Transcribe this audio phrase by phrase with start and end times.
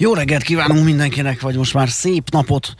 [0.00, 2.74] Jó reggelt kívánunk mindenkinek, vagy most már szép napot.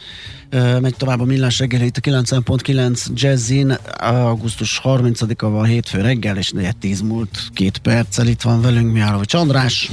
[0.80, 3.78] Megy tovább a millás reggel itt a 9.9 Jazzin.
[3.98, 9.90] Augusztus 30-a van hétfő reggel, és 4-10 múlt két perccel itt van velünk Mihálovics András.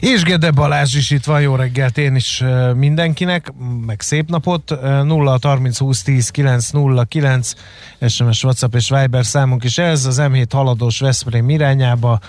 [0.00, 2.42] És Gede Balázs is itt van, jó reggelt én is
[2.74, 3.52] mindenkinek,
[3.86, 4.80] meg szép napot.
[4.82, 7.52] 0 30 20 10 9 0 9
[8.08, 12.20] SMS, WhatsApp és Viber számunk is ez, az M7 haladós Veszprém irányába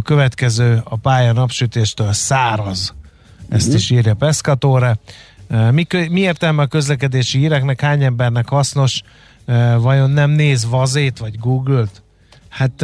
[0.00, 2.94] a következő a pálya napsütéstől száraz.
[3.48, 3.80] Ezt uh-huh.
[3.80, 4.98] is írja Pescatore.
[5.70, 9.02] Mi, mi értelme a közlekedési híreknek, hány embernek hasznos,
[9.78, 12.02] vajon nem néz vazét vagy Google-t?
[12.48, 12.82] Hát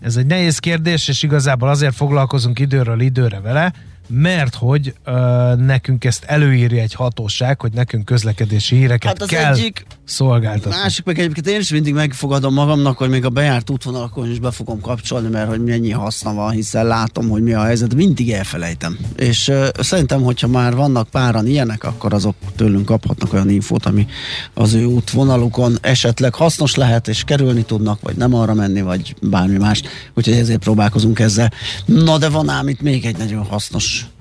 [0.00, 3.72] ez egy nehéz kérdés, és igazából azért foglalkozunk időről időre vele,
[4.10, 5.12] mert hogy ö,
[5.56, 10.78] nekünk ezt előírja egy hatóság, hogy nekünk közlekedési híreket hát az kell egyik, szolgáltatni.
[10.78, 14.50] Másik meg egyébként én is mindig megfogadom magamnak, hogy még a bejárt útvonalakon is be
[14.50, 18.98] fogom kapcsolni, mert hogy mennyi haszna van, hiszen látom, hogy mi a helyzet, mindig elfelejtem.
[19.16, 24.06] És ö, szerintem, hogyha már vannak páran ilyenek, akkor azok tőlünk kaphatnak olyan infót, ami
[24.54, 29.56] az ő útvonalukon esetleg hasznos lehet, és kerülni tudnak, vagy nem arra menni, vagy bármi
[29.56, 29.82] más.
[30.14, 31.52] Úgyhogy ezért próbálkozunk ezzel.
[31.84, 33.99] Na de van ám itt még egy nagyon hasznos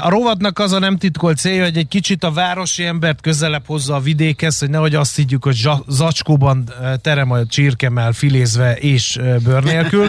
[0.00, 3.94] a rovatnak az a nem titkolt célja, hogy egy kicsit a városi embert közelebb hozza
[3.94, 6.64] a vidékhez, hogy nehogy azt higgyük, hogy zacskóban
[7.00, 10.06] terem a csirkemel filézve és bőr nélkül.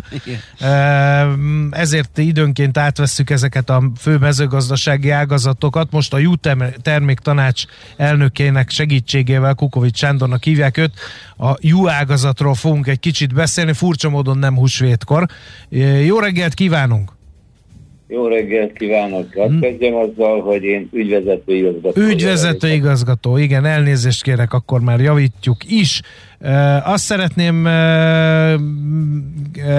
[1.83, 5.91] Ezért időnként átvesszük ezeket a fő mezőgazdasági ágazatokat.
[5.91, 6.19] Most a
[6.81, 7.63] Termék Tanács
[7.97, 10.91] elnökének segítségével, Kukovics Sándornak hívják őt,
[11.37, 15.27] a Jó ágazatról fogunk egy kicsit beszélni, furcsa módon nem húsvétkor.
[16.05, 17.11] Jó reggelt kívánunk!
[18.13, 19.33] Jó reggelt kívánok!
[19.33, 19.59] Hmm.
[19.59, 22.01] kezdjem azzal, hogy én ügyvezető igazgató.
[22.01, 26.01] Ügyvezető igazgató, igen, elnézést kérek, akkor már javítjuk is.
[26.83, 27.67] Azt szeretném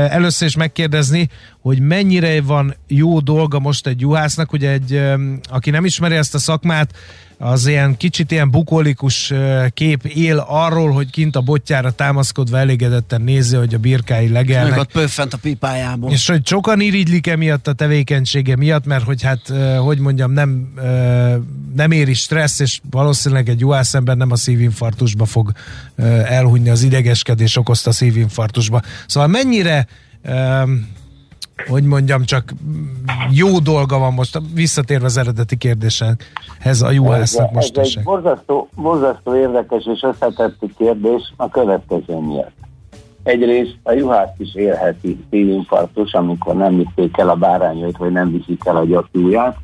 [0.08, 1.28] először is megkérdezni,
[1.60, 5.02] hogy mennyire van jó dolga most egy juhásznak, ugye egy,
[5.50, 6.90] aki nem ismeri ezt a szakmát,
[7.38, 9.32] az ilyen kicsit ilyen bukolikus
[9.74, 14.70] kép él arról, hogy kint a botjára támaszkodva elégedetten nézi, hogy a birkái legelnek.
[14.70, 14.78] Meg
[15.18, 16.10] ott a pipájából.
[16.10, 20.72] És hogy sokan irigylik emiatt a tevékenysége miatt, mert hogy hát, hogy mondjam, nem,
[21.76, 25.52] nem éri stressz, és valószínűleg egy juhász ember nem a szívinfarktusba fog
[26.24, 28.80] elhunyni, az idegeskedés okozta szívinfarktusba.
[29.06, 29.86] Szóval mennyire
[31.66, 32.54] hogy mondjam, csak
[33.30, 39.36] jó dolga van most, visszatérve az eredeti kérdésenhez a juhásznak most Ez egy borzasztó, borzasztó
[39.36, 42.52] érdekes és összetett kérdés a következő miatt.
[43.22, 48.60] Egyrészt a juhász is élheti szívinfarktus, amikor nem vitték el a bárányait, vagy nem viszik
[48.64, 49.56] el a gyakjúját.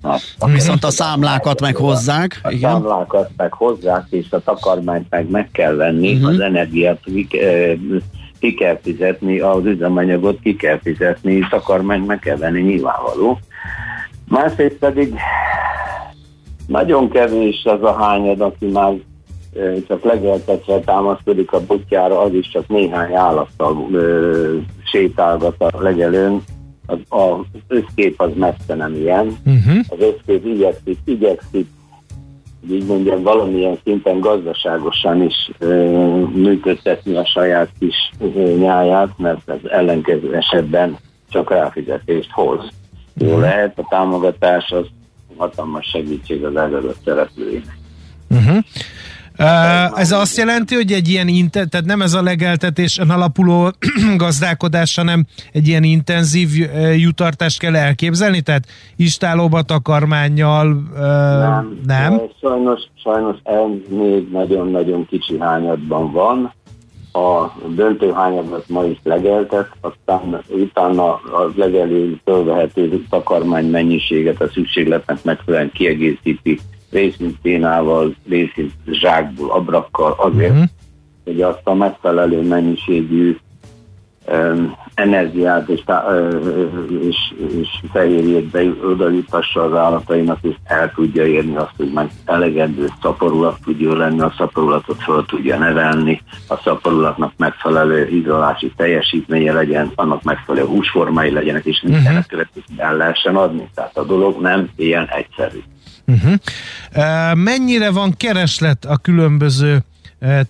[0.52, 2.40] Viszont a számlákat meg hozzák.
[2.42, 2.70] A igen.
[2.70, 6.28] számlákat meg hozzák, és a takarmányt meg meg kell venni, uh-huh.
[6.28, 7.00] az energiát
[8.40, 13.38] ki kell fizetni, az üzemanyagot ki kell fizetni, takarmányt meg kell venni, nyilvánvaló.
[14.28, 15.14] Másrészt pedig
[16.66, 18.92] nagyon kevés az a hányad, aki már
[19.88, 26.42] csak legeltetre támaszkodik a botjára, az is csak néhány állattal ö, sétálgat a legelőn.
[26.86, 29.26] Az, az összkép az messze nem ilyen.
[29.26, 29.78] Uh-huh.
[29.88, 31.66] Az összkép igyekszik, igyekszik
[32.70, 35.84] így mondjam, valamilyen szinten gazdaságosan is ö,
[36.32, 40.96] működtetni a saját kis ö, nyáját, mert az ellenkező esetben
[41.30, 42.68] csak ráfizetést hoz.
[43.14, 43.40] Jó mhm.
[43.40, 44.86] lehet, a támogatás az
[45.36, 47.78] hatalmas segítség az előtt szereplőinek.
[48.30, 48.64] Uh-huh.
[49.94, 53.70] Ez azt jelenti, hogy egy ilyen, inter, tehát nem ez a legeltetésen alapuló
[54.16, 56.48] gazdálkodás, hanem egy ilyen intenzív
[56.96, 58.64] jutartást kell elképzelni, tehát
[58.96, 60.66] istálóba takarmányjal
[61.38, 61.80] nem.
[61.86, 62.20] nem?
[62.40, 66.52] Sajnos, sajnos ez még nagyon-nagyon kicsi hányadban van.
[67.12, 75.24] A döntő hányadat ma is legeltet, aztán utána a legelő fölvehető takarmány mennyiséget a szükségletnek
[75.24, 76.60] megfelelően kiegészíti
[76.90, 80.68] részint ténával, részint zsákból, abrakkal azért, uh-huh.
[81.24, 83.36] hogy azt a megfelelő mennyiségű
[84.94, 85.82] energiát és,
[87.08, 87.16] és,
[87.60, 93.96] és fehérjét odaítassa az állatainak, és el tudja érni azt, hogy meg elegendő szaporulat tudja
[93.96, 101.30] lenni, a szaporulatot fel tudja nevelni, a szaporulatnak megfelelő izolási teljesítménye legyen, annak megfelelő húsformái
[101.30, 101.92] legyenek, és uh-huh.
[101.92, 103.68] mindenek következően el lehessen adni.
[103.74, 105.58] Tehát a dolog nem ilyen egyszerű.
[106.12, 106.34] Uh-huh.
[106.94, 109.84] Uh, mennyire van kereslet a különböző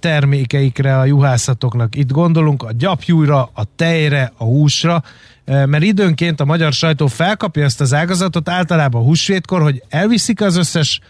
[0.01, 1.97] termékeikre a juhászatoknak.
[1.97, 5.03] Itt gondolunk a gyapjújra, a tejre, a húsra,
[5.45, 11.01] mert időnként a magyar sajtó felkapja ezt az ágazatot, általában húsvétkor, hogy elviszik az összes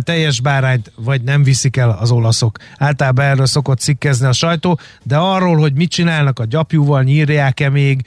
[0.00, 2.56] teljes bárányt, vagy nem viszik el az olaszok.
[2.78, 8.00] Általában erről szokott cikkezni a sajtó, de arról, hogy mit csinálnak a gyapjúval, nyírják-e még,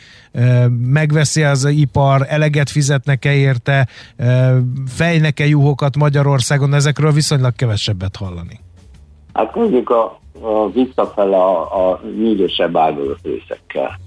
[0.81, 3.87] megveszi az ipar, eleget fizetnek-e érte,
[4.87, 8.59] fejnek-e juhokat Magyarországon, ezekről viszonylag kevesebbet hallani.
[9.33, 13.99] Hát kezdjük a, a visszafele a, a nyílősebb ágazat részekkel.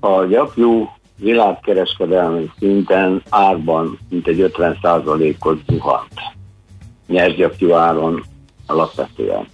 [0.00, 6.12] A gyapjú világkereskedelmi szinten árban mint egy 50%-ot zuhant.
[7.06, 8.22] Nyersgyapjú áron
[8.66, 9.46] alapvetően.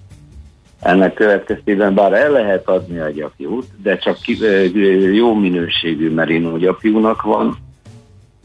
[0.81, 4.17] Ennek következtében bár el lehet adni a gyapjút, de csak
[5.12, 7.56] jó minőségű merino gyapjúnak van,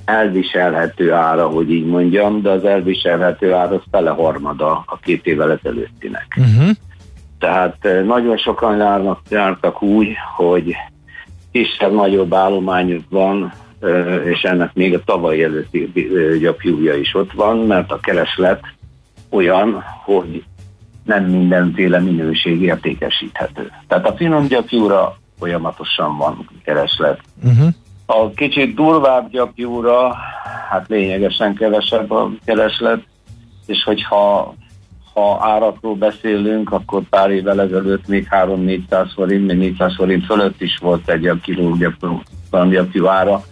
[0.05, 5.51] elviselhető ára, hogy így mondjam, de az elviselhető ára az fele harmada a két évvel
[5.51, 6.37] ezelőttinek.
[6.37, 6.69] Uh-huh.
[7.39, 10.75] Tehát eh, nagyon sokan járnak, jártak úgy, hogy
[11.51, 13.53] kisebb-nagyobb állományuk van,
[14.25, 15.91] és ennek még a tavaly előtti
[16.39, 18.61] gyapjúja is ott van, mert a kereslet
[19.35, 20.43] olyan, hogy
[21.03, 23.71] nem mindenféle minőség értékesíthető.
[23.87, 27.19] Tehát a finom gyapjúra folyamatosan van kereslet.
[27.43, 27.67] Uh-huh.
[28.05, 30.15] A kicsit durvább gyapjúra,
[30.69, 33.03] hát lényegesen kevesebb a kereslet,
[33.65, 34.55] és hogyha
[35.13, 40.77] ha árakról beszélünk, akkor pár évvel ezelőtt még 3-400 forint, még 400 forint fölött is
[40.77, 41.75] volt egy a kiló
[42.69, 43.43] gyapjú ára.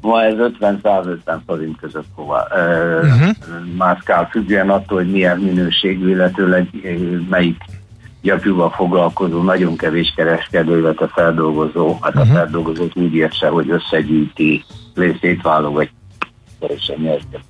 [0.00, 3.30] Ma ez 50-150 forint között hová, uh-huh.
[3.76, 6.68] mászkál, függően attól, hogy milyen minőségű, illetőleg
[7.30, 7.62] melyik
[8.22, 12.20] gyapjúval foglalkozó, nagyon kevés kereskedő, illetve feldolgozó, hát uh-huh.
[12.20, 12.34] a mhm.
[12.34, 14.64] feldolgozót úgy értse, hogy összegyűjti,
[14.94, 15.98] részét válogatja,
[16.66, 17.40] és a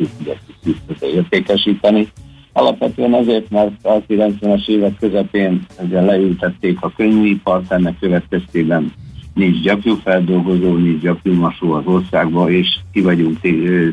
[1.00, 2.08] értékesíteni.
[2.52, 8.92] Alapvetően azért, mert a 90-es évek közepén ugye leültették a könyvipart, ennek következtében
[9.40, 13.40] nincs gyapjúfeldolgozó, nincs gyapjúmasó az országban, és ki vagyunk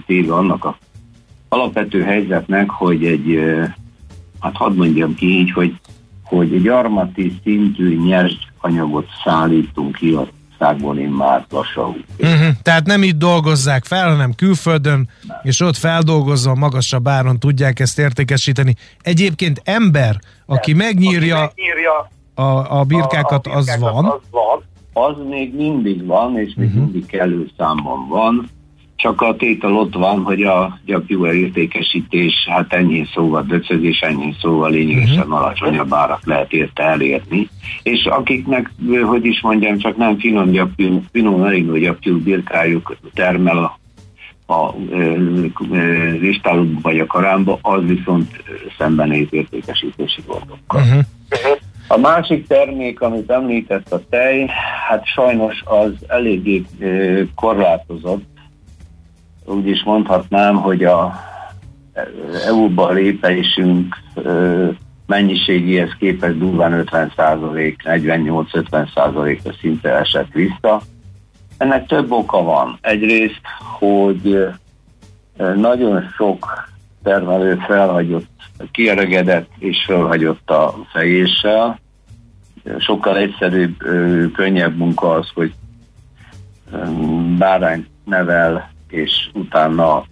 [0.05, 0.77] téve annak a
[1.49, 3.39] alapvető helyzetnek, hogy egy,
[4.39, 5.75] hát hadd mondjam ki így, hogy
[6.23, 10.27] hogy gyarmati szintű nyers anyagot szállítunk ki a
[10.59, 12.05] országból én már lassan.
[12.19, 12.47] Uh-huh.
[12.61, 15.39] Tehát nem itt dolgozzák fel, hanem külföldön, nem.
[15.43, 18.75] és ott feldolgozva magasabb áron tudják ezt értékesíteni.
[19.01, 20.15] Egyébként ember,
[20.45, 20.85] aki nem.
[20.85, 24.05] megnyírja, aki megnyírja a, a birkákat, a, a birkákat az van.
[24.05, 24.63] Az van.
[25.05, 26.83] Az még mindig van, és még uh-huh.
[26.83, 28.49] mindig kellő számban van
[28.97, 34.69] csak a tétel ott van, hogy a gyapjú értékesítés, hát ennyi szóval döcögés, ennyi szóval
[34.69, 35.35] lényegesen uh-huh.
[35.35, 37.49] alacsonyabb árak lehet érte elérni.
[37.83, 38.71] És akiknek,
[39.05, 43.79] hogy is mondjam, csak nem finom gyapjú, finom merino gyapjú birkájuk termel a
[44.49, 44.73] a
[46.19, 48.43] ristálóba vagy a karámba, az viszont
[48.77, 50.81] szembenéz értékesítési gondokkal.
[50.81, 51.03] Uh-huh.
[51.89, 54.45] A másik termék, amit említett a tej,
[54.87, 56.65] hát sajnos az eléggé
[57.35, 58.25] korlátozott,
[59.45, 61.13] úgy is mondhatnám, hogy a
[62.45, 63.95] EU-ba lépésünk
[65.05, 70.81] mennyiségéhez képest durván 50 48-50 százalékra szinte esett vissza.
[71.57, 72.77] Ennek több oka van.
[72.81, 73.41] Egyrészt,
[73.79, 74.47] hogy
[75.55, 76.69] nagyon sok
[77.07, 78.29] termelő felhagyott,
[78.71, 81.79] kieregedett és felhagyott a fejéssel.
[82.77, 83.77] Sokkal egyszerűbb,
[84.33, 85.53] könnyebb munka az, hogy
[87.37, 90.03] bárányt nevel és utána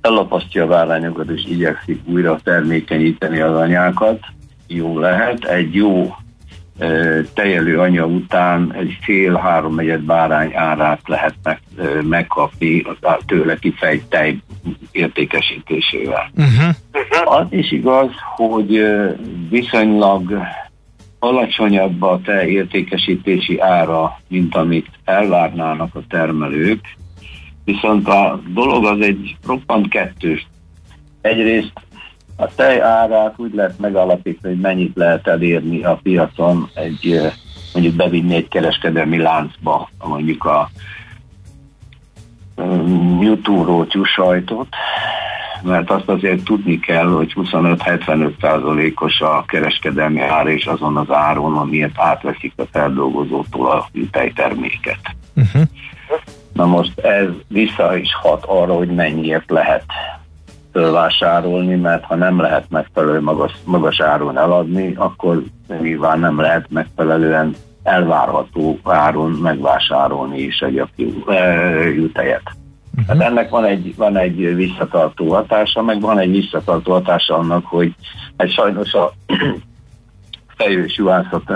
[0.00, 4.18] ellapasztja a vállányokat, és igyekszik újra termékenyíteni az anyákat.
[4.66, 5.44] Jó lehet.
[5.44, 6.14] Egy jó
[7.34, 11.60] tejelő anya után egy fél-három negyed bárány árát lehet meg,
[12.02, 14.38] megkapni a tőle kifejt tej
[14.92, 16.30] értékesítésével.
[16.34, 17.38] Uh-huh.
[17.38, 18.84] Az is igaz, hogy
[19.50, 20.38] viszonylag
[21.18, 26.80] alacsonyabb a tej értékesítési ára, mint amit elvárnának a termelők,
[27.64, 30.46] Viszont a dolog az egy roppant kettős.
[31.20, 31.72] Egyrészt
[32.36, 37.32] a tej árát úgy lehet megalapítani, hogy mennyit lehet elérni a piacon egy
[37.72, 40.70] mondjuk bevinni egy kereskedelmi láncba, mondjuk a
[43.20, 44.68] jutúró tyúsajtot,
[45.62, 51.56] mert azt azért tudni kell, hogy 25-75 százalékos a kereskedelmi ár, és azon az áron,
[51.56, 55.00] amiért átveszik a feldolgozótól a tejterméket.
[55.34, 55.62] Uh-huh.
[56.52, 59.84] Na most ez vissza is hat arra, hogy mennyiért lehet
[60.74, 65.42] fölvásárolni, mert ha nem lehet megfelelő magas, magas áron eladni, akkor
[65.80, 70.82] nyilván nem lehet megfelelően elvárható áron megvásárolni is egy
[71.94, 72.42] jutejet.
[72.96, 73.06] Uh-huh.
[73.08, 77.94] Hát ennek van egy, van egy visszatartó hatása, meg van egy visszatartó hatása annak, hogy
[78.36, 79.12] egy sajnos a
[80.56, 81.00] fejős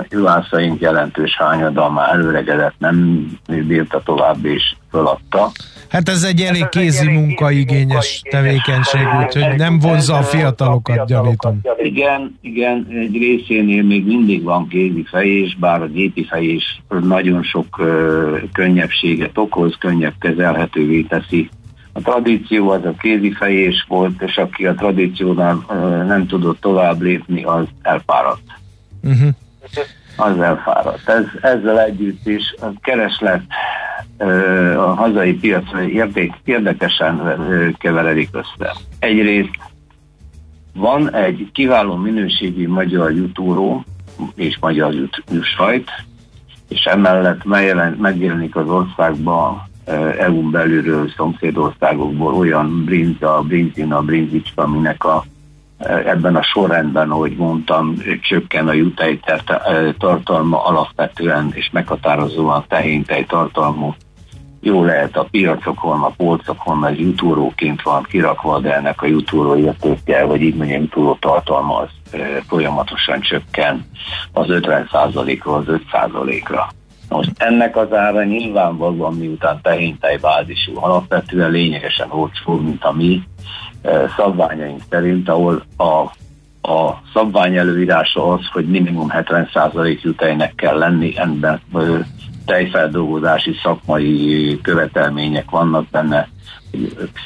[0.08, 5.50] juhászaink jelentős hányada már előregedett, nem bírta tovább és föladta.
[5.88, 11.60] Hát ez egy elég kézi munkaigényes tevékenység, úgyhogy nem vonza a fiatalokat, gyanítom.
[11.82, 17.78] Igen, igen, egy részénél még mindig van kézi fejés, bár a gépi fejés nagyon sok
[17.78, 17.86] uh,
[18.52, 21.48] könnyebbséget okoz, könnyebb kezelhetővé teszi.
[21.92, 25.64] A tradíció az a kézi fejés volt, és aki a tradíciónál
[26.06, 28.42] nem tudott tovább lépni, az elfáradt.
[29.02, 29.28] Uh-huh.
[30.16, 31.08] Az elfáradt.
[31.08, 33.42] Ez, ezzel együtt is a kereslet
[34.76, 37.22] a hazai piacra érték, érdekesen
[37.78, 38.74] keveredik össze.
[38.98, 39.58] Egyrészt
[40.74, 43.84] van egy kiváló minőségű magyar jutóró
[44.34, 44.94] és magyar
[45.30, 45.90] jutsajt,
[46.68, 47.44] és emellett
[47.98, 49.62] megjelenik az országban
[50.18, 55.24] EU-n belülről, szomszédországokból olyan brinza, brinzina, brinzicska, aminek a
[55.86, 59.20] ebben a sorrendben, ahogy mondtam, csökken a jutej
[59.98, 63.94] tartalma alapvetően és meghatározóan tehéntej tartalmú.
[64.60, 70.24] Jó lehet a piacokon, a polcokon, ez jutóróként van kirakva, de ennek a jutóró értéke,
[70.24, 71.88] vagy így mondjam, jutóró tartalma az
[72.48, 73.86] folyamatosan csökken
[74.32, 76.68] az 50%-ról az 5%-ra.
[77.08, 83.22] Most ennek az ára nyilvánvalóan miután tehéntej bázisú, alapvetően lényegesen olcsó, mint a mi
[84.16, 85.84] szabványaink szerint, ahol a,
[86.72, 91.60] a szabvány előírása az, hogy minimum 70% jutejnek kell lenni, ebben
[92.46, 96.28] tejfeldolgozási szakmai követelmények vannak benne,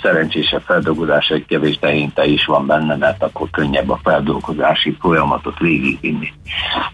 [0.03, 6.33] szerencsésebb feldolgozása, egy kevés tehénte is van benne, mert akkor könnyebb a feldolgozási folyamatot végigvinni.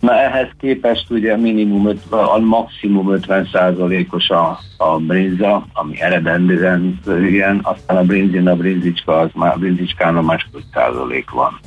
[0.00, 7.96] Na ehhez képest ugye minimum, a maximum 50%-os a, a brinza, ami eredendően igen, aztán
[7.96, 11.60] a brinzin, a brinzicska, az már brinzicskán a másfél százalék van.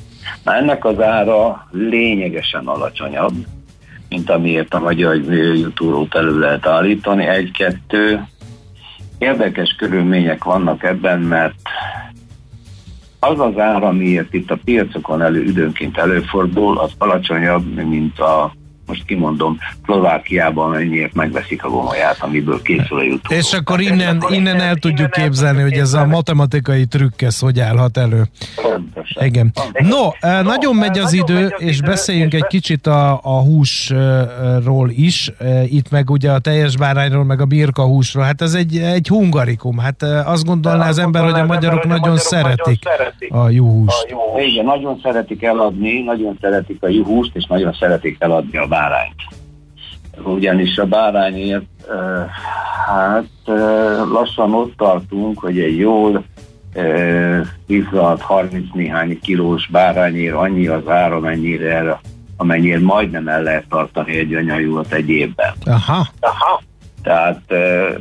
[0.44, 3.34] Na ennek az ára lényegesen alacsonyabb,
[4.10, 5.16] mint amiért a magyar
[5.56, 7.26] jutórót elő lehet állítani.
[7.26, 8.28] Egy-kettő,
[9.22, 11.56] Érdekes körülmények vannak ebben, mert
[13.20, 18.54] az az ár, amiért itt a piacokon elő időnként előfordul, az alacsonyabb, mint a
[18.86, 23.36] most kimondom, Szlovákiában mennyiért megveszik a gomolyát, amiből készül a jutó.
[23.36, 27.60] És akkor innen, akkor innen el tudjuk képzelni, hogy ez a matematikai trükk, ez hogy
[27.60, 28.24] állhat elő.
[28.62, 29.26] Pontosan.
[29.26, 29.52] Igen.
[29.80, 35.32] No, no nagyon megy az idő, és beszéljünk egy kicsit a, a húsról is.
[35.66, 38.24] Itt meg ugye a teljes bárányról, meg a birka húsról.
[38.24, 39.78] Hát ez egy, egy hungarikum.
[39.78, 42.88] Hát azt gondolná az ember, hogy a magyarok nagyon szeretik
[43.30, 44.16] a juhúst.
[44.46, 49.22] Igen, nagyon szeretik eladni, nagyon szeretik a juhúst, és nagyon szeretik eladni a bárányt.
[50.24, 51.66] Ugyanis a bárányért
[52.86, 53.30] hát
[54.12, 56.24] lassan ott tartunk, hogy egy jól
[57.68, 62.00] izzadt 30 néhány kilós bárányért annyi az ára, mennyire
[62.38, 65.54] amennyire majdnem el lehet tartani egy anyajulat egy évben.
[65.66, 66.08] Aha.
[66.20, 66.62] Aha.
[67.04, 67.42] Tehát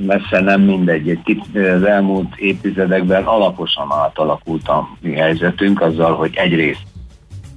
[0.07, 1.09] messze nem mindegy.
[1.09, 6.83] Egy az elmúlt évtizedekben alaposan átalakult a mi helyzetünk azzal, hogy egyrészt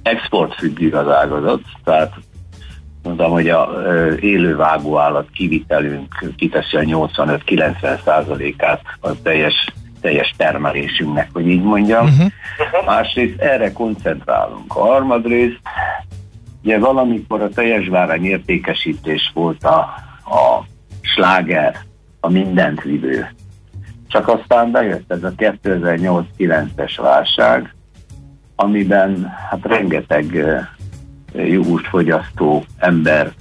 [0.02, 2.12] exportfüggő az ágazat, tehát
[3.04, 3.68] mondtam, hogy a
[4.20, 12.06] élő vágóállat kivitelünk kiteszi a 85-90 százalékát a teljes, teljes termelésünknek, hogy így mondjam.
[12.06, 12.86] Uh-huh.
[12.86, 14.76] Másrészt erre koncentrálunk.
[14.76, 15.60] A harmadrészt,
[16.62, 19.78] ugye valamikor a teljes várány értékesítés volt a,
[20.24, 20.64] a
[21.00, 21.76] sláger,
[22.20, 23.28] a mindent vívő.
[24.08, 27.74] Csak aztán bejött ez a 2008-9-es válság,
[28.56, 30.46] amiben hát rengeteg
[31.34, 33.32] juhúst fogyasztó ember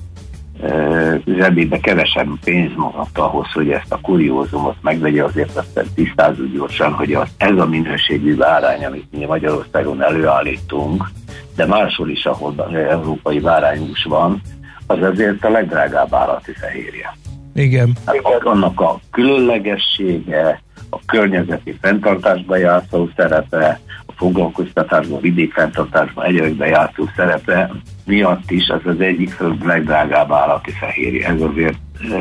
[1.25, 7.13] zsebébe kevesebb pénz maradt ahhoz, hogy ezt a kuriózumot megvegye, azért aztán tisztázzuk gyorsan, hogy
[7.13, 11.09] az, ez a minőségű bárány, amit mi Magyarországon előállítunk,
[11.55, 14.41] de máshol is, ahol európai bárányús van,
[14.87, 17.17] az azért a legdrágább állati fehérje.
[17.55, 17.97] Igen.
[18.05, 23.79] Hát annak a különlegessége, a környezeti fenntartásba játszó szerepe,
[24.15, 27.71] foglalkoztatásban, vidékfenntartásban, egyébben játszó szerepe
[28.05, 31.27] miatt is az az egyik legdrágább állati fehérje.
[31.27, 31.77] Ez azért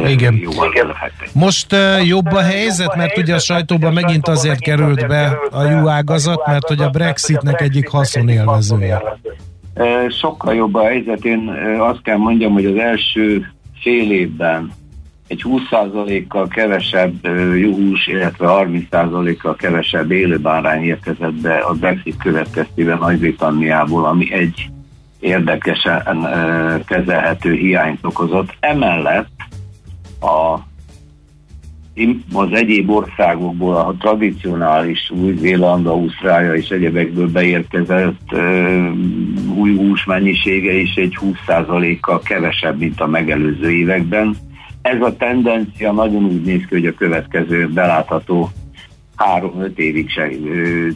[0.07, 0.35] Igen.
[0.37, 0.73] jóval
[1.33, 5.89] Most uh, jobb a helyzet, mert ugye a sajtóban megint azért került be a jó
[5.89, 9.03] ágazat, mert hogy a Brexitnek egyik haszonélvezője.
[10.21, 11.25] Sokkal jobb a helyzet.
[11.25, 14.73] Én azt kell mondjam, hogy az első fél évben
[15.33, 24.33] egy 20%-kal kevesebb juhús, illetve 30%-kal kevesebb élőbárány érkezett be a Brexit következtében Nagy-Britanniából, ami
[24.33, 24.71] egy
[25.21, 26.29] érdekesen
[26.87, 28.57] kezelhető hiányt okozott.
[28.61, 29.31] Emellett
[30.21, 30.59] a
[32.33, 38.93] az egyéb országokból a tradicionális Új-Zéland, Ausztrália és egyebekből beérkezett uh,
[39.57, 44.37] új hús mennyisége is egy 20%-kal kevesebb, mint a megelőző években.
[44.83, 48.51] Ez a tendencia nagyon úgy néz ki, hogy a következő belátható
[49.17, 50.29] három-öt évig se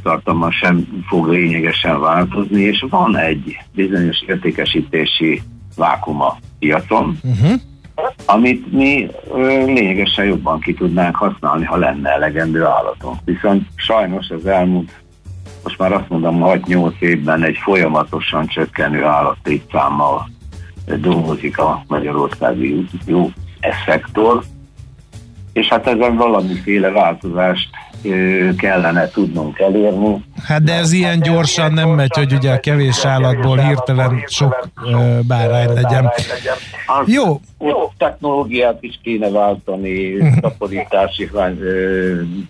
[0.02, 5.42] tartalma sem fog lényegesen változni, és van egy bizonyos értékesítési
[5.76, 7.60] vákuma piacon, uh-huh.
[8.26, 13.16] amit mi ö, lényegesen jobban ki tudnánk használni, ha lenne elegendő állatunk.
[13.24, 15.04] Viszont sajnos az elmúlt,
[15.62, 20.28] most már azt mondom, 6-8 évben egy folyamatosan csökkenő állattétszámmal
[21.00, 23.30] dolgozik a Magyarországi jó
[23.86, 24.42] szektor,
[25.52, 27.68] és hát ezen valamiféle változást
[28.56, 30.25] kellene tudnunk elérni.
[30.44, 34.68] Hát de ez ilyen gyorsan nem megy, hogy ugye a kevés állatból hirtelen sok
[35.26, 36.10] bárány legyen.
[37.06, 37.40] Jó.
[37.58, 41.30] Ott technológiát is kéne váltani, szaporítási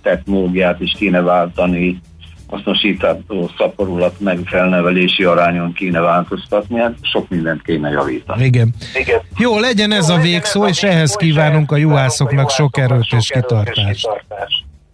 [0.03, 2.01] technológiát is kéne váltani,
[2.47, 8.45] hasznosítható szaporulat meg felnevelési arányon kéne változtatni, hát sok mindent kéne javítani.
[8.45, 8.75] Igen.
[8.95, 9.21] Igen.
[9.39, 14.09] Jó, legyen ez a végszó, és ehhez kívánunk a juhászoknak sok erőt és kitartást.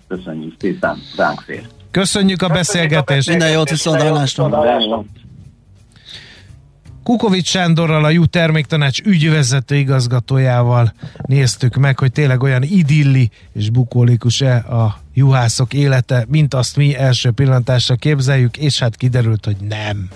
[0.09, 1.63] Köszönjük szépen, ránk fér.
[1.91, 3.29] Köszönjük a beszélgetést.
[3.29, 5.05] Minden jót viszontlátásra.
[7.03, 10.93] Kukovics Sándorral, a Jú Terméktanács ügyvezető igazgatójával
[11.27, 17.31] néztük meg, hogy tényleg olyan idilli és bukólikus-e a juhászok élete, mint azt mi első
[17.31, 20.09] pillantásra képzeljük, és hát kiderült, hogy nem.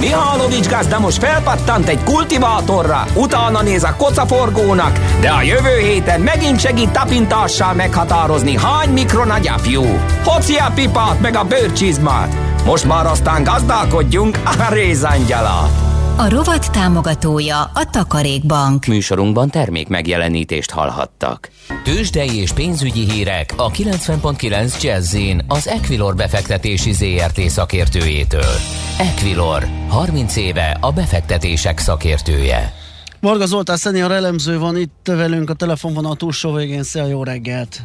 [0.00, 6.60] Mihálovics gazda most felpattant egy kultivátorra, utána néz a kocaforgónak, de a jövő héten megint
[6.60, 9.82] segít tapintással meghatározni, hány mikron a gyapjú.
[10.24, 12.34] Hoci a pipát meg a bőrcsizmát.
[12.64, 15.85] Most már aztán gazdálkodjunk a rézangyala.
[16.18, 18.86] A rovat támogatója a Takarékbank.
[18.86, 21.50] Műsorunkban termék megjelenítést hallhattak.
[21.84, 25.16] Tőzsdei és pénzügyi hírek a 90.9 jazz
[25.48, 28.54] az Equilor befektetési ZRT szakértőjétől.
[28.98, 32.72] Equilor, 30 éve a befektetések szakértője.
[33.20, 36.82] Marga Zoltán szenior elemző van itt velünk a telefonvonal túlsó végén.
[36.82, 37.82] Szia, jó reggelt!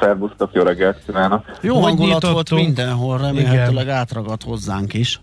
[0.00, 1.44] Szervusztok, jó reggelt kívánok!
[1.60, 5.20] Jó hangulat volt mindenhol, remélhetőleg átragadt hozzánk is.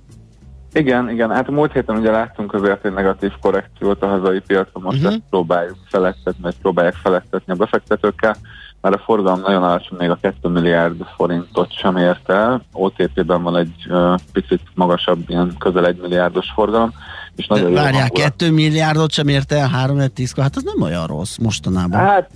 [0.73, 4.81] Igen, igen, hát a múlt héten ugye láttunk azért egy negatív korrekciót a hazai piacon,
[4.81, 5.11] most uh-huh.
[5.11, 8.35] ezt próbáljuk felettetni, vagy próbálják felettetni a befektetőkkel,
[8.81, 13.57] mert a forgalom nagyon alacsony, még a 2 milliárd forintot sem ért el, OTP-ben van
[13.57, 16.93] egy uh, picit magasabb, ilyen közel 1 milliárdos forgalom,
[17.35, 21.07] és nagyon De várjál, 2 milliárdot sem ért el 3 10 hát az nem olyan
[21.07, 21.99] rossz mostanában.
[21.99, 22.29] Hát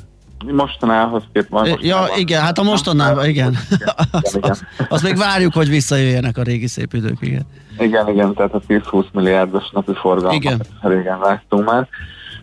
[0.54, 1.68] mostanához kép van.
[1.82, 3.58] Ja, igen, hát a mostanában, igen.
[3.72, 3.72] igen,
[4.06, 4.50] igen, igen.
[4.50, 7.46] Azt, azt még várjuk, hogy visszajöjjenek a régi szép idők, igen.
[7.78, 10.62] Igen, igen, tehát a 10-20 milliárdos napi forgalmat igen.
[10.82, 11.88] régen láttunk már.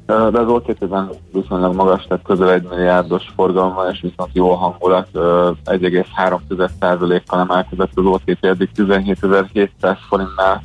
[0.06, 7.40] De az OTP-ben viszonylag magas, tehát közel 1 milliárdos forgalommal, és viszont jó hangulat, 1,3%-kal
[7.40, 10.62] emelkedett az OTP, eddig 17.700 forintnál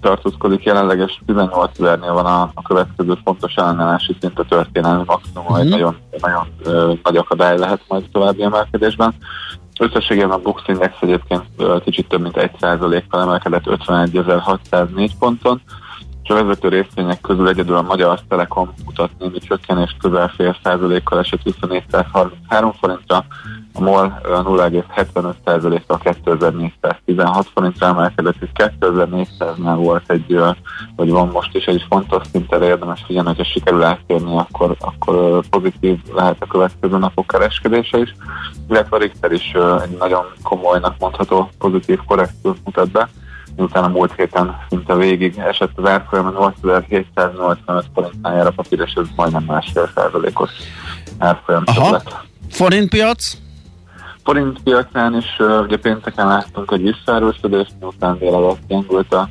[0.00, 5.68] tartózkodik, jelenleges 18 ezernél van a, a következő fontos ellenállási szint a történelmi maximum, egy
[5.68, 9.14] nagyon, nagyon ö, nagy akadály lehet majd további emelkedésben.
[9.78, 15.60] Összességében a Bux Index egyébként ö, kicsit több mint 1%-kal emelkedett 51.604 ponton,
[16.24, 21.18] és a vezető részvények közül egyedül a Magyar Telekom mutat némi csökkenést közel fél százalékkal
[21.18, 23.24] esett vissza 433 forintra,
[23.74, 30.38] a MOL 0,75%-kal 2416 forintra emelkedett, és 2400-nál volt egy,
[30.96, 35.98] vagy van most is egy fontos szinten érdemes figyelni, hogyha sikerül áttérni, akkor, akkor pozitív
[36.14, 38.14] lehet a következő napok kereskedése is,
[38.68, 43.08] illetve a Richter is egy nagyon komolynak mondható pozitív korrekciót mutat be,
[43.56, 46.26] miután a múlt héten szinte végig esett az árfolyam
[46.62, 50.50] 8785 forintnál a papír, és ez majdnem másfél százalékos
[51.18, 51.64] árfolyam
[52.50, 53.42] Forintpiac?
[54.24, 59.28] forintpiacán is ugye pénteken láttunk egy visszaerősödést, miután délelőtt gyengült a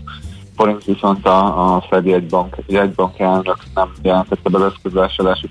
[0.55, 4.73] forint, viszont a, a Fed jegybank, jegybank elnök nem jelentette be az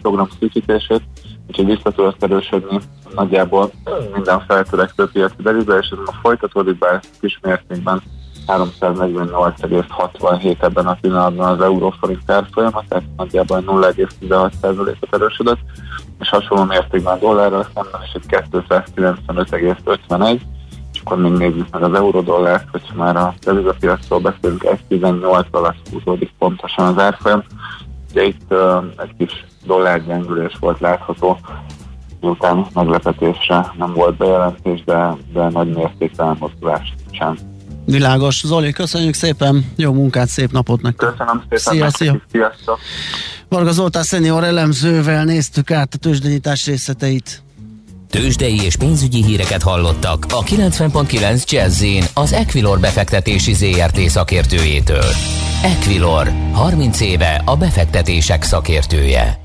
[0.03, 1.03] program szűkítését,
[1.49, 2.81] úgyhogy vissza tudott erősödni
[3.15, 3.71] nagyjából
[4.15, 8.03] minden feltörekvő piaci belülbe, és ez ma folytatódik, bár kis mértékben
[8.47, 15.59] 348,67 ebben a pillanatban az euróforint árfolyama, tehát nagyjából 0,16%-ot erősödött,
[16.21, 20.41] és hasonló mértékben a dollárral szemben egy 295,51,
[20.93, 26.31] és akkor még nézzük meg az euró-dollárt, hogyha már a devizapiacról beszélünk, 1,18 alatt húzódik
[26.39, 27.43] pontosan az árfolyam.
[28.11, 31.39] Ugye itt uh, egy kis dollárgyengülés volt látható,
[32.21, 37.37] miután meglepetésre nem volt bejelentés, de, de nagy mértékű elmozdulás sem.
[37.85, 38.41] Világos.
[38.45, 41.11] Zoli, köszönjük szépen, jó munkát, szép napot nektek.
[41.11, 41.59] Köszönöm szépen.
[41.59, 42.21] Szia, szia.
[42.31, 42.79] Sziasztok.
[43.49, 47.43] Varga Zoltán szenior elemzővel néztük át a tőzsdenyítás részleteit.
[48.11, 55.05] Tőzsdei és pénzügyi híreket hallottak a 90.9 jazz az Equilor befektetési ZRT szakértőjétől.
[55.63, 59.41] Equilor, 30 éve a befektetések szakértője.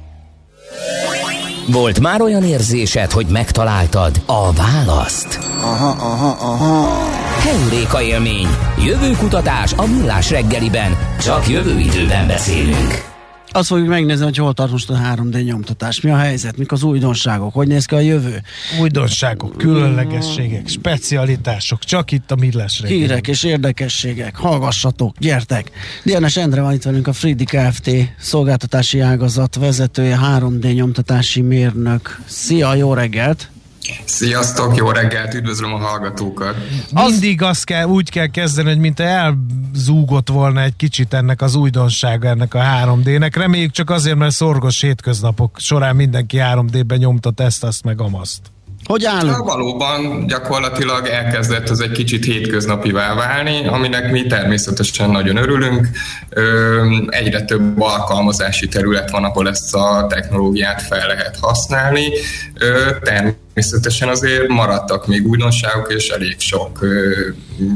[1.68, 5.40] Volt már olyan érzésed, hogy megtaláltad a választ?
[5.62, 7.27] Aha, aha, aha.
[7.40, 8.48] Heuréka élmény.
[8.86, 10.98] Jövőkutatás a millás reggeliben.
[11.22, 13.16] Csak jövő időben beszélünk.
[13.52, 16.02] Azt fogjuk megnézni, hogy hol tart most a 3D nyomtatás.
[16.02, 18.42] Mi a helyzet, mik az újdonságok, hogy néz ki a jövő.
[18.80, 23.00] Újdonságok, különlegességek, specialitások, csak itt a millás reggeli.
[23.00, 25.72] Hírek és érdekességek, hallgassatok, gyertek!
[26.04, 27.90] Diana Endre van itt velünk a Fridi Kft.
[28.20, 32.20] szolgáltatási ágazat vezetője, 3D nyomtatási mérnök.
[32.26, 33.50] Szia, jó reggelt!
[34.06, 36.56] Sziasztok, jó reggelt, üdvözlöm a hallgatókat.
[36.94, 42.28] Mindig azt kell, úgy kell kezdeni, hogy mint elzúgott volna egy kicsit ennek az újdonsága,
[42.28, 43.32] ennek a 3D-nek.
[43.36, 48.42] Reméljük csak azért, mert szorgos hétköznapok során mindenki 3D-ben nyomtat ezt, azt meg amaszt.
[48.84, 49.36] Hogy állunk?
[49.38, 55.90] Ja, valóban gyakorlatilag elkezdett ez egy kicsit hétköznapivá válni, aminek mi természetesen nagyon örülünk.
[56.30, 62.08] Ö, egyre több alkalmazási terület van, ahol ezt a technológiát fel lehet használni.
[62.54, 63.46] Ö, természetesen
[64.02, 66.86] azért maradtak még újdonságok, és elég sok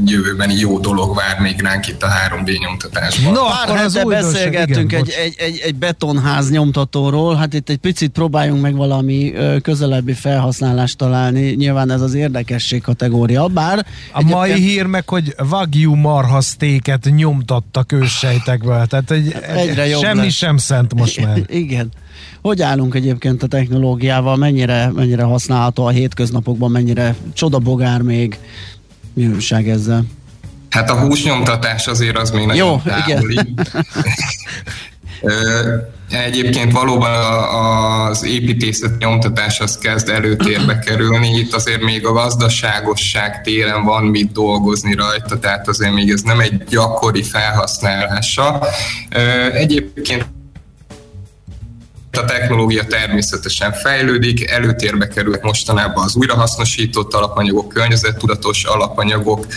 [0.05, 3.33] jövőbeni jó dolog vár még ránk itt a 3D nyomtatásban.
[3.33, 8.61] No, Pár hete beszélgettünk egy, egy, egy, egy betonház nyomtatóról, hát itt egy picit próbáljunk
[8.61, 13.85] meg valami közelebbi felhasználást találni, nyilván ez az érdekesség kategória, bár...
[14.11, 20.33] A mai hír meg, hogy Wagyu marhasztéket nyomtattak őssejtekből, tehát egy, Egyre jobb semmi lesz.
[20.33, 21.41] sem szent most már.
[21.63, 21.91] Igen.
[22.41, 28.39] Hogy állunk egyébként a technológiával, mennyire, mennyire használható a hétköznapokban, mennyire csodabogár még,
[29.13, 30.03] mi újság ezzel?
[30.69, 33.39] Hát a húsnyomtatás azért az még nagyon Jó, távoli.
[35.21, 35.75] Ö,
[36.11, 37.11] Egyébként valóban
[38.09, 41.27] az építészet nyomtatás az kezd előtérbe kerülni.
[41.27, 46.39] Itt azért még a gazdaságosság téren van mit dolgozni rajta, tehát azért még ez nem
[46.39, 48.63] egy gyakori felhasználása.
[49.53, 50.25] Egyébként
[52.11, 59.47] a technológia természetesen fejlődik, előtérbe került mostanában az újrahasznosított alapanyagok, környezettudatos alapanyagok,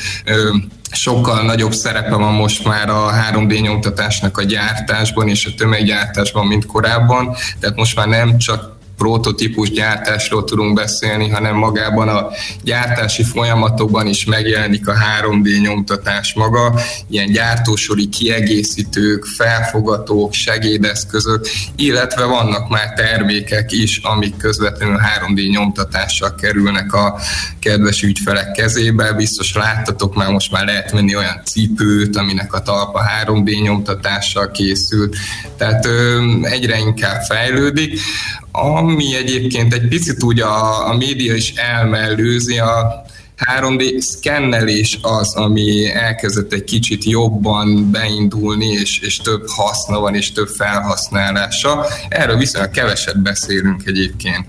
[0.90, 6.66] sokkal nagyobb szerepe van most már a 3D nyomtatásnak a gyártásban és a tömeggyártásban, mint
[6.66, 12.28] korábban, tehát most már nem csak prototípus gyártásról tudunk beszélni, hanem magában a
[12.62, 22.68] gyártási folyamatokban is megjelenik a 3D nyomtatás maga, ilyen gyártósori kiegészítők, felfogatók, segédeszközök, illetve vannak
[22.68, 27.18] már termékek is, amik közvetlenül 3D nyomtatással kerülnek a
[27.58, 29.12] kedves ügyfelek kezébe.
[29.12, 35.16] Biztos láttatok már, most már lehet venni olyan cipőt, aminek a talpa 3D nyomtatással készült,
[35.56, 38.00] tehát ö, egyre inkább fejlődik.
[38.56, 43.04] Ami egyébként egy picit úgy a, a média is elmellőzi, a
[43.58, 50.32] 3D szkennelés az, ami elkezdett egy kicsit jobban beindulni, és, és több haszna van, és
[50.32, 51.86] több felhasználása.
[52.08, 54.46] Erről viszonylag keveset beszélünk egyébként.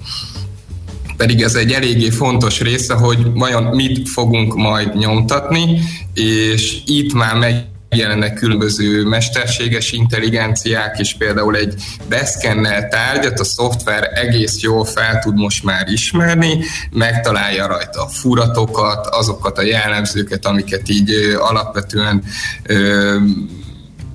[1.17, 5.79] Pedig ez egy eléggé fontos része, hogy vajon mit fogunk majd nyomtatni,
[6.13, 11.73] és itt már meg jelennek különböző mesterséges intelligenciák, és például egy
[12.09, 19.07] beszkennelt tárgyat a szoftver egész jól fel tud most már ismerni, megtalálja rajta a furatokat,
[19.07, 22.23] azokat a jellemzőket, amiket így alapvetően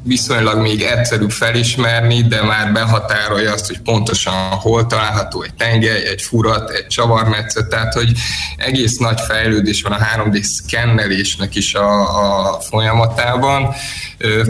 [0.03, 6.23] viszonylag még egyszerűbb felismerni, de már behatárolja azt, hogy pontosan hol található egy tengely, egy
[6.23, 8.13] furat, egy csavarmetszet, tehát hogy
[8.57, 13.75] egész nagy fejlődés van a 3D szkennelésnek is a, a folyamatában.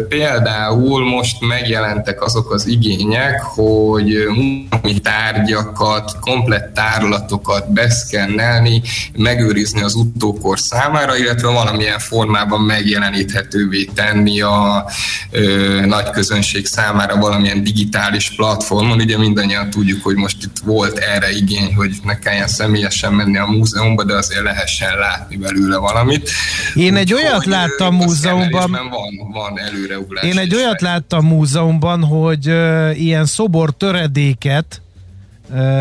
[0.08, 8.82] Például most megjelentek azok az igények, hogy mumi tárgyakat, komplett tárlatokat beszkennelni,
[9.16, 14.86] megőrizni az utókor számára, illetve valamilyen formában megjeleníthetővé tenni a
[15.30, 19.00] ö, nagy közönség számára valamilyen digitális platformon.
[19.00, 23.46] Ugye mindannyian tudjuk, hogy most itt volt erre igény, hogy ne kelljen személyesen menni a
[23.46, 26.30] múzeumba, de azért lehessen látni belőle valamit.
[26.74, 28.70] Én egy Úgy, olyat láttam múzeumban.
[28.70, 30.24] Van, van előreugrás.
[30.24, 34.80] Én egy olyat láttam múzeumban, hogy uh, ilyen szobor töredéket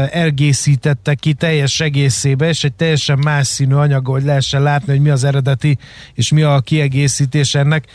[0.10, 5.10] elgészítettek ki teljes egészébe, és egy teljesen más színű anyag, hogy lehessen látni, hogy mi
[5.10, 5.78] az eredeti,
[6.14, 7.86] és mi a kiegészítés ennek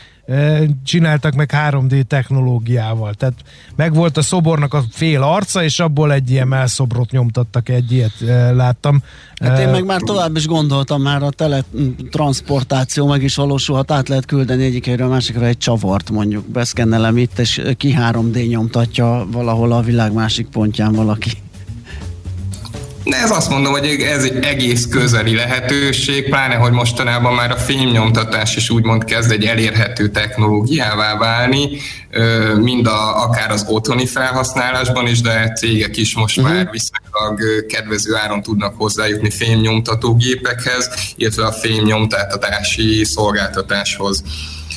[0.83, 3.13] csináltak meg 3D technológiával.
[3.13, 3.33] Tehát
[3.75, 8.13] megvolt a szobornak a fél arca, és abból egy ilyen melszobrot nyomtattak, egy ilyet
[8.53, 9.03] láttam.
[9.35, 14.25] Hát én meg már tovább is gondoltam, már a teletransportáció meg is valósulhat, át lehet
[14.25, 19.71] küldeni egyik helyről a másikra egy csavart mondjuk, beszkennelem itt, és ki 3D nyomtatja valahol
[19.71, 21.31] a világ másik pontján valaki.
[23.05, 27.55] De ez azt mondom, hogy ez egy egész közeli lehetőség, pláne, hogy mostanában már a
[27.55, 31.69] filmnyomtatás is úgymond kezd egy elérhető technológiává válni,
[32.55, 36.53] mind a, akár az otthoni felhasználásban is, de cégek is most uh-huh.
[36.53, 44.23] már viszonylag kedvező áron tudnak hozzájutni fémnyomtatógépekhez, illetve a fémnyomtatási szolgáltatáshoz.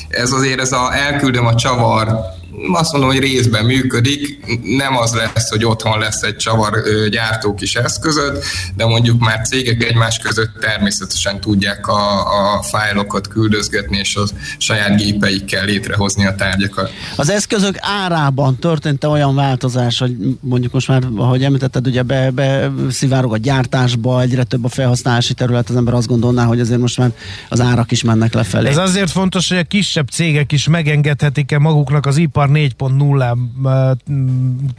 [0.09, 2.37] Ez azért ez a elküldöm a csavar
[2.73, 7.75] azt mondom, hogy részben működik, nem az lesz, hogy otthon lesz egy csavar gyártó kis
[7.75, 8.43] eszközöd,
[8.75, 12.19] de mondjuk már cégek egymás között természetesen tudják a,
[12.55, 14.23] a fájlokat küldözgetni, és a
[14.57, 16.91] saját gépeikkel létrehozni a tárgyakat.
[17.15, 22.71] Az eszközök árában történt olyan változás, hogy mondjuk most már, ahogy említetted, ugye be, be
[22.89, 26.97] szivárog a gyártásba, egyre több a felhasználási terület, az ember azt gondolná, hogy azért most
[26.97, 27.11] már
[27.49, 28.69] az árak is mennek lefelé.
[28.69, 33.97] Ez azért fontos, hogy a kisebb cégek is megengedhetik-e maguknak az ipar 4.0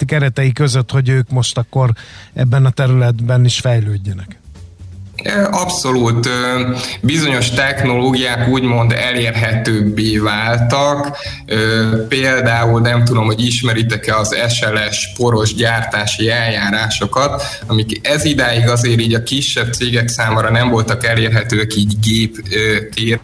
[0.06, 1.92] keretei között, hogy ők most akkor
[2.32, 4.39] ebben a területben is fejlődjenek?
[5.50, 6.28] Abszolút.
[7.00, 11.16] Bizonyos technológiák úgymond elérhetőbbé váltak.
[12.08, 19.14] Például nem tudom, hogy ismeritek-e az SLS poros gyártási eljárásokat, amik ez idáig azért így
[19.14, 22.36] a kisebb cégek számára nem voltak elérhetőek így gép
[22.94, 23.20] téren.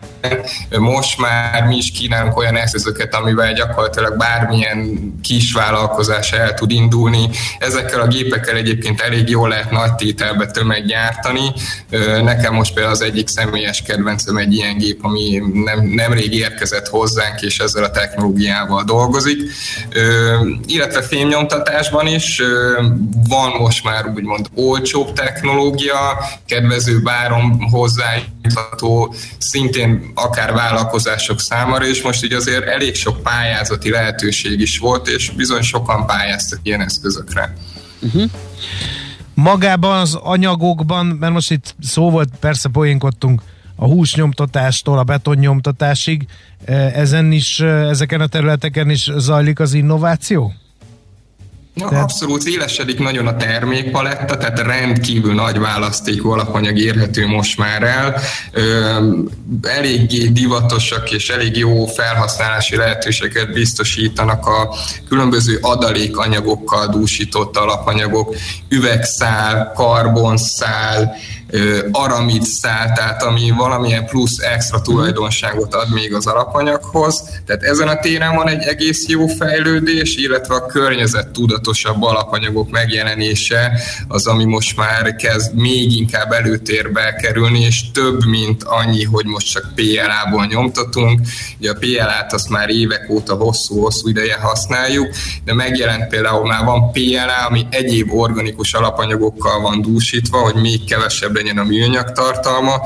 [0.78, 7.28] Most már mi is kínálunk olyan eszközöket, amivel gyakorlatilag bármilyen kis vállalkozás el tud indulni.
[7.58, 11.52] Ezekkel a gépekkel egyébként elég jól lehet nagy tételbe tömeggyártani,
[12.22, 17.40] Nekem most például az egyik személyes kedvencem egy ilyen gép, ami nem, nemrég érkezett hozzánk,
[17.42, 19.42] és ezzel a technológiával dolgozik.
[20.66, 22.42] Illetve fémnyomtatásban is
[23.28, 32.24] van most már úgymond olcsóbb technológia, kedvező báron hozzájutható, szintén akár vállalkozások számára, és most
[32.24, 37.56] így azért elég sok pályázati lehetőség is volt, és bizony sokan pályáztak ilyen eszközökre.
[38.00, 38.30] Uh-huh
[39.36, 43.42] magában az anyagokban, mert most itt szó volt, persze poénkodtunk
[43.76, 46.26] a húsnyomtatástól a betonnyomtatásig,
[46.94, 50.52] ezen is, ezeken a területeken is zajlik az innováció?
[51.78, 52.02] Ja, tehát...
[52.02, 58.20] Abszolút élesedik nagyon a termékpaletta, tehát rendkívül nagy választékú alapanyag érhető most már el.
[59.62, 64.74] eléggé divatosak és elég jó felhasználási lehetőséget biztosítanak a
[65.08, 68.34] különböző adalékanyagokkal dúsított alapanyagok,
[68.68, 71.16] üvegszál, karbonszál,
[71.90, 77.22] aramid szál, tehát ami valamilyen plusz extra tulajdonságot ad még az alapanyaghoz.
[77.46, 83.80] Tehát ezen a téren van egy egész jó fejlődés, illetve a környezet tudatosabb alapanyagok megjelenése
[84.08, 89.50] az, ami most már kezd még inkább előtérbe kerülni, és több, mint annyi, hogy most
[89.50, 91.20] csak PLA-ból nyomtatunk.
[91.58, 95.08] Ugye a PLA-t azt már évek óta hosszú-hosszú ideje használjuk,
[95.44, 101.36] de megjelent például már van PLA, ami egyéb organikus alapanyagokkal van dúsítva, hogy még kevesebb
[101.46, 102.80] legyen a műanyag tartalma.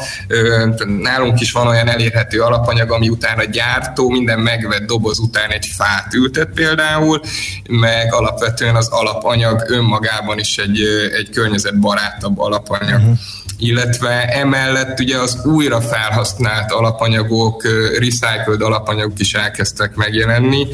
[0.87, 5.67] Nálunk is van olyan elérhető alapanyag, ami után a gyártó minden megvett doboz után egy
[5.77, 7.21] fát ültet például,
[7.69, 10.81] meg alapvetően az alapanyag önmagában is egy,
[11.19, 13.01] egy környezetbarátabb alapanyag.
[13.01, 13.19] Uh-huh
[13.63, 17.63] illetve emellett ugye az újra felhasznált alapanyagok,
[17.99, 20.67] recycled alapanyagok is elkezdtek megjelenni.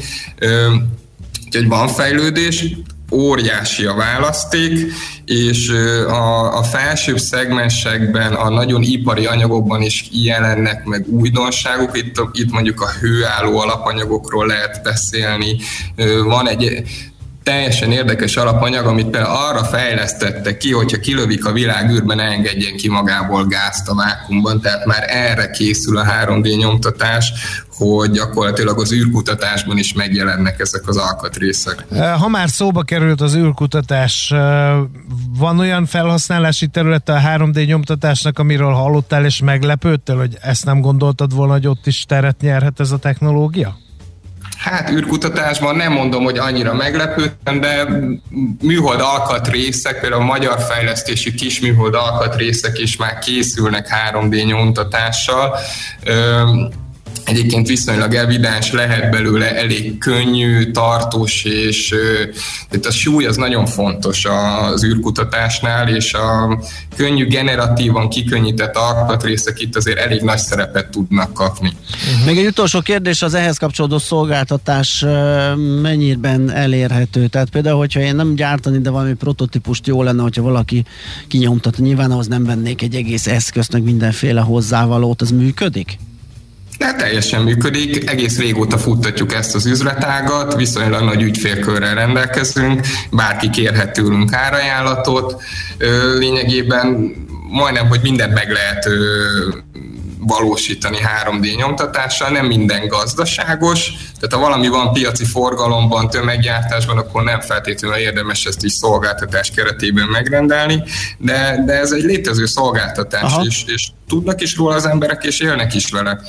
[1.45, 2.65] Úgyhogy van fejlődés,
[3.11, 4.91] óriási a választék,
[5.25, 5.69] és
[6.07, 11.97] a, a felsőbb szegmensekben, a nagyon ipari anyagokban is jelennek meg újdonságok.
[11.97, 15.57] Itt, itt mondjuk a hőálló alapanyagokról lehet beszélni.
[16.23, 16.83] Van egy
[17.47, 23.45] teljesen érdekes alapanyag, amit például arra fejlesztettek ki, hogyha kilövik a világűrben, engedjen ki magából
[23.45, 27.31] gázt a vákumban, tehát már erre készül a 3D nyomtatás,
[27.77, 31.85] hogy gyakorlatilag az űrkutatásban is megjelennek ezek az alkatrészek.
[32.19, 34.33] Ha már szóba került az űrkutatás,
[35.37, 41.33] van olyan felhasználási területe a 3D nyomtatásnak, amiről hallottál és meglepődtél, hogy ezt nem gondoltad
[41.35, 43.77] volna, hogy ott is teret nyerhet ez a technológia?
[44.69, 47.87] Hát űrkutatásban nem mondom, hogy annyira meglepődtem, de
[48.61, 55.57] műhold alkatrészek, például a magyar fejlesztési kis műhold alkatrészek is már készülnek 3D nyomtatással
[57.25, 61.95] egyébként viszonylag evidens, lehet belőle elég könnyű, tartós, és
[62.69, 66.59] tehát a súly az nagyon fontos az űrkutatásnál, és a
[66.95, 71.71] könnyű, generatívan kikönnyített alkatrészek itt azért elég nagy szerepet tudnak kapni.
[72.11, 72.25] Uh-huh.
[72.25, 75.05] Még egy utolsó kérdés, az ehhez kapcsolódó szolgáltatás
[75.81, 77.27] mennyiben elérhető?
[77.27, 80.85] Tehát például, hogyha én nem gyártani, de valami prototípust jó lenne, hogyha valaki
[81.27, 85.97] kinyomtat, nyilván ahhoz nem vennék egy egész eszközt, meg mindenféle hozzávalót, az működik?
[86.77, 93.93] De teljesen működik, egész régóta futtatjuk ezt az üzletágat, viszonylag nagy ügyfélkörrel rendelkezünk, bárki kérhet
[93.93, 95.43] tőlünk árajánlatot,
[96.17, 97.15] lényegében
[97.49, 98.89] majdnem, hogy mindent meg lehet
[100.19, 107.41] valósítani 3D nyomtatással, nem minden gazdaságos, tehát ha valami van piaci forgalomban, tömeggyártásban, akkor nem
[107.41, 110.83] feltétlenül érdemes ezt is szolgáltatás keretében megrendelni,
[111.17, 115.73] de, de ez egy létező szolgáltatás, és, és tudnak is róla az emberek, és élnek
[115.73, 116.19] is vele.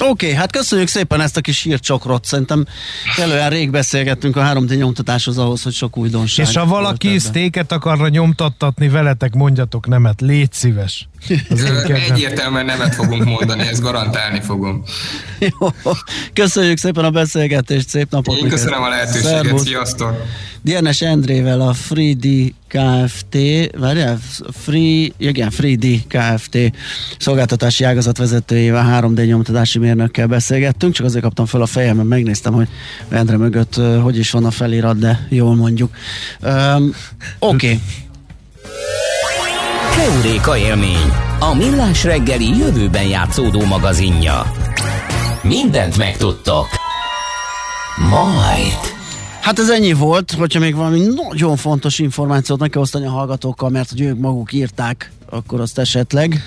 [0.00, 2.24] Oké, okay, hát köszönjük szépen ezt a kis hírcsokrot.
[2.24, 2.64] Szerintem
[3.16, 6.46] elően rég beszélgettünk a 3D nyomtatáshoz ahhoz, hogy sok újdonság.
[6.46, 10.20] És ha valaki sztéket akarna nyomtattatni veletek, mondjatok nemet.
[10.20, 11.08] Légy szíves.
[12.08, 14.82] Egyértelműen nemet fogunk mondani, ezt garantálni fogom.
[15.38, 15.68] Jó,
[16.32, 18.36] köszönjük szépen a beszélgetést, szép napot!
[18.36, 19.64] Én köszönöm a lehetőséget, Szervusz.
[19.64, 20.22] sziasztok!
[20.62, 22.26] Dienes Endrével a FreeD
[22.68, 23.36] Kft.
[23.78, 24.18] Várjál,
[24.52, 26.58] Free, igen, FreeD Kft.
[27.18, 32.52] szolgáltatási ágazat vezetőjével, 3D nyomtatási mérnökkel beszélgettünk, csak azért kaptam fel a fejem, mert megnéztem,
[32.52, 32.68] hogy
[33.08, 35.90] Endre mögött hogy is van a felirat, de jól mondjuk.
[36.42, 36.94] Um,
[37.38, 37.66] Oké.
[37.66, 37.80] Okay.
[39.98, 44.52] Heuréka élmény, a millás reggeli jövőben játszódó magazinja.
[45.42, 46.66] Mindent megtudtok.
[48.10, 48.78] Majd.
[49.40, 53.68] Hát ez ennyi volt, hogyha még valami nagyon fontos információt meg kell osztani a hallgatókkal,
[53.70, 56.42] mert hogy ők maguk írták, akkor azt esetleg.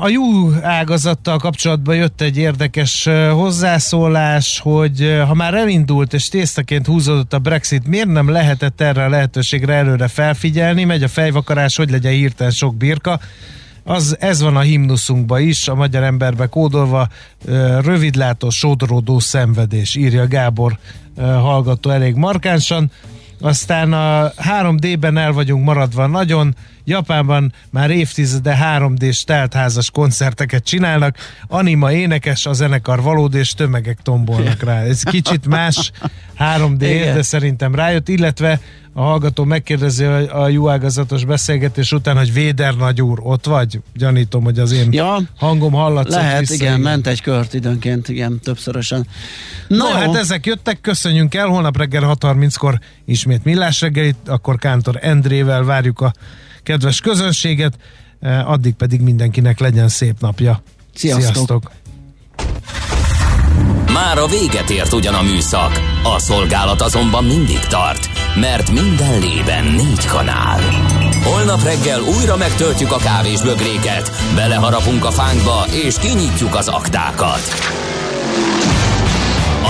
[0.00, 7.32] A jó ágazattal kapcsolatban jött egy érdekes hozzászólás, hogy ha már elindult és tésztaként húzódott
[7.32, 10.84] a Brexit, miért nem lehetett erre a lehetőségre előre felfigyelni?
[10.84, 13.20] Megy a fejvakarás, hogy legyen hirtelen sok birka.
[13.84, 17.08] Az, ez van a himnuszunkban is, a magyar emberbe kódolva,
[17.80, 20.78] rövidlátó, sodródó szenvedés, írja Gábor
[21.20, 22.90] hallgató elég markánsan.
[23.40, 26.54] Aztán a 3D-ben el vagyunk maradva nagyon,
[26.88, 31.16] Japánban már évtizede 3D-s teltházas koncerteket csinálnak,
[31.48, 34.82] anima énekes, a zenekar valódi, és tömegek tombolnak rá.
[34.82, 35.92] Ez kicsit más
[36.38, 37.14] 3D, Igen.
[37.14, 38.60] de szerintem rájött, illetve
[38.92, 43.80] a hallgató megkérdezi a jó ágazatos beszélgetés után, hogy Véder nagy úr, ott vagy?
[43.94, 48.08] Gyanítom, hogy az én ja, hangom hallatszott Lehet, vissza, igen, igen, ment egy kört időnként,
[48.08, 49.06] igen, többszörösen.
[49.68, 54.98] Na, no, hát ezek jöttek, köszönjünk el, holnap reggel 6.30-kor ismét millás reggelit, akkor Kántor
[55.00, 56.12] Endrével várjuk a
[56.66, 57.78] kedves közönséget,
[58.20, 60.62] eh, addig pedig mindenkinek legyen szép napja.
[60.94, 61.32] Sziasztok!
[61.32, 61.70] Sziasztok.
[63.92, 69.64] Már a véget ért ugyan a műszak, a szolgálat azonban mindig tart, mert minden lében
[69.64, 70.60] négy kanál.
[71.24, 77.40] Holnap reggel újra megtöltjük a kávés bögréket, beleharapunk a fánkba és kinyitjuk az aktákat.